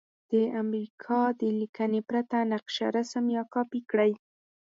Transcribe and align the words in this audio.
د 0.31 0.33
امریکا 0.61 1.21
د 1.39 1.41
لیکنې 1.59 2.01
پرته 2.09 2.37
نقشه 2.51 2.85
رسم 2.97 3.25
یا 3.35 3.43
کاپې 3.53 3.79
کړئ. 3.89 4.11